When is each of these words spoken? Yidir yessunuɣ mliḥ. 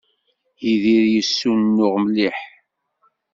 Yidir 0.63 1.05
yessunuɣ 1.13 1.95
mliḥ. 2.05 2.37